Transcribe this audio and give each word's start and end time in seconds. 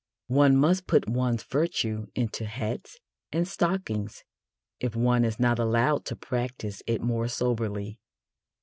One 0.33 0.57
must 0.57 0.87
put 0.87 1.07
one's 1.07 1.43
virtue 1.43 2.07
into 2.15 2.47
hats 2.47 2.97
and 3.31 3.47
stockings 3.47 4.23
if 4.79 4.95
one 4.95 5.23
is 5.23 5.39
not 5.39 5.59
allowed 5.59 6.05
to 6.05 6.15
practise 6.15 6.81
it 6.87 7.01
more 7.03 7.27
soberly. 7.27 7.99